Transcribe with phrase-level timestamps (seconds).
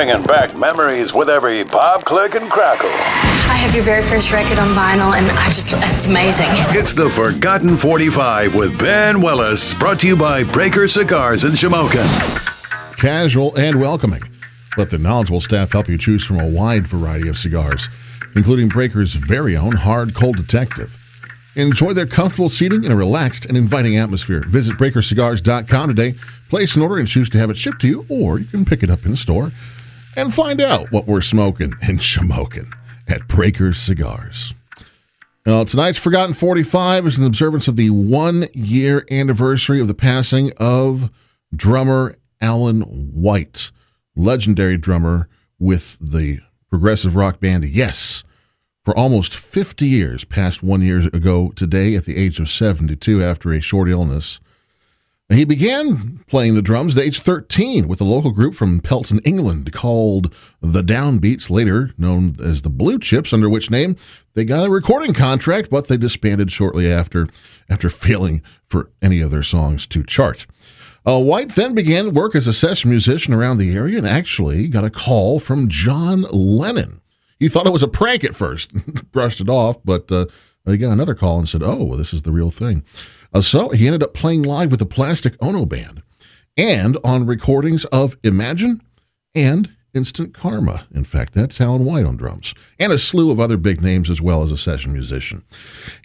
[0.00, 2.88] Bringing back memories with every pop, click, and crackle.
[2.88, 6.46] I have your very first record on vinyl, and I just, it's amazing.
[6.70, 12.08] It's the Forgotten 45 with Ben Willis, brought to you by Breaker Cigars in Shamokin.
[12.96, 14.22] Casual and welcoming.
[14.78, 17.90] Let the knowledgeable staff help you choose from a wide variety of cigars,
[18.34, 20.96] including Breaker's very own Hard Cold Detective.
[21.56, 24.42] Enjoy their comfortable seating in a relaxed and inviting atmosphere.
[24.46, 26.14] Visit breakercigars.com today,
[26.48, 28.82] place an order, and choose to have it shipped to you, or you can pick
[28.82, 29.52] it up in store
[30.16, 32.72] and find out what we're smoking in Shamokin
[33.08, 34.54] at Breaker Cigars.
[35.46, 40.52] Now, tonight's Forgotten 45 is an observance of the one year anniversary of the passing
[40.58, 41.10] of
[41.54, 43.70] drummer Alan White,
[44.14, 45.28] legendary drummer
[45.58, 48.22] with the progressive rock band Yes
[48.84, 53.52] for almost 50 years, passed one year ago today at the age of 72 after
[53.52, 54.40] a short illness.
[55.30, 59.72] He began playing the drums at age 13 with a local group from Pelton, England
[59.72, 63.96] called the Downbeats, later known as the Blue Chips, under which name
[64.34, 67.28] they got a recording contract, but they disbanded shortly after,
[67.68, 70.46] after failing for any of their songs to chart.
[71.06, 74.84] Uh, White then began work as a session musician around the area and actually got
[74.84, 77.00] a call from John Lennon
[77.40, 78.70] he thought it was a prank at first,
[79.12, 80.26] brushed it off, but uh,
[80.66, 82.84] he got another call and said, "Oh, well, this is the real thing."
[83.32, 86.02] Uh, so he ended up playing live with the Plastic Ono Band
[86.56, 88.82] and on recordings of Imagine
[89.34, 90.86] and Instant Karma.
[90.94, 94.20] In fact, that's Alan White on drums, and a slew of other big names as
[94.20, 95.42] well as a session musician.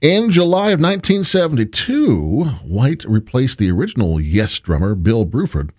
[0.00, 5.70] In July of 1972, White replaced the original Yes drummer, Bill Bruford,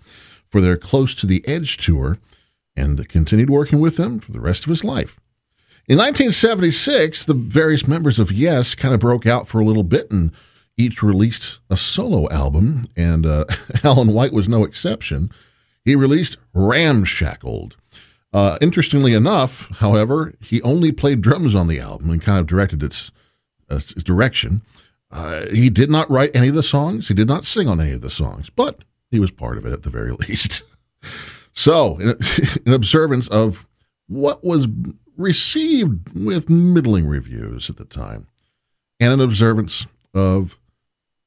[0.47, 2.17] for their Close to the Edge tour
[2.75, 5.19] and continued working with them for the rest of his life.
[5.88, 10.11] In 1976, the various members of Yes kind of broke out for a little bit
[10.11, 10.31] and
[10.78, 13.45] each released a solo album, and uh,
[13.84, 15.31] Alan White was no exception.
[15.84, 17.76] He released Ramshackled.
[18.34, 22.84] Uh, interestingly enough, however, he only played drums on the album and kind of directed
[22.84, 23.12] its,
[23.70, 24.62] uh, its direction.
[25.09, 27.94] Uh, he did not write any of the songs, he did not sing on any
[27.94, 30.64] of the songs, but he was part of it at the very least.
[31.53, 32.18] so, in,
[32.66, 33.66] in observance of
[34.08, 34.68] what was
[35.16, 38.28] received with middling reviews at the time,
[39.00, 40.58] and an observance of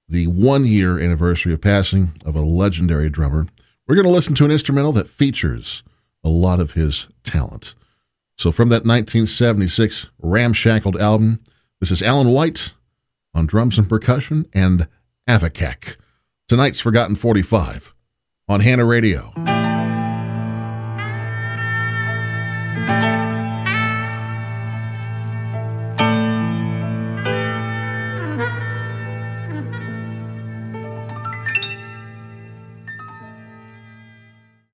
[0.08, 3.46] the one year anniversary of passing of a legendary drummer.
[3.86, 5.82] We're going to listen to an instrumental that features
[6.24, 7.74] a lot of his talent.
[8.36, 11.40] So, from that 1976 ramshackled album,
[11.80, 12.72] this is Alan White
[13.34, 14.86] on drums and percussion and
[15.28, 15.96] Avakak.
[16.48, 17.92] Tonight's Forgotten 45
[18.48, 19.32] on Hanna Radio.